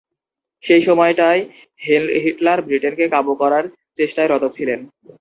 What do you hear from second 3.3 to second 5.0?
করার চেষ্টায় রত ছিলেন।